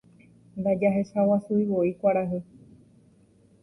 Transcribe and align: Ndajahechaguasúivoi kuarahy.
Ndajahechaguasúivoi 0.59 1.93
kuarahy. 1.99 2.39